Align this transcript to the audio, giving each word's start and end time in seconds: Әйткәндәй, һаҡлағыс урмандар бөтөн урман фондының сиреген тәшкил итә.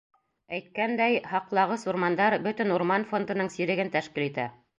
Әйткәндәй, 0.59 1.19
һаҡлағыс 1.33 1.85
урмандар 1.93 2.37
бөтөн 2.49 2.75
урман 2.79 3.07
фондының 3.13 3.53
сиреген 3.59 3.95
тәшкил 3.99 4.29
итә. 4.33 4.49